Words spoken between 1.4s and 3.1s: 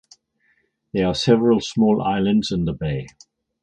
small islands in the bay.